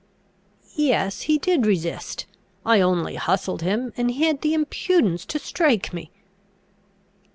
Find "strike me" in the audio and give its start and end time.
5.37-6.09